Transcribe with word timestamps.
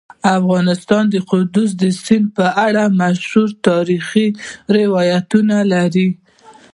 افغانستان 0.39 1.03
د 1.09 1.15
کندز 1.29 1.69
سیند 2.05 2.25
په 2.37 2.45
اړه 2.65 2.83
مشهور 3.01 3.49
تاریخی 3.67 4.27
روایتونه 4.77 5.57
لري. 5.73 6.09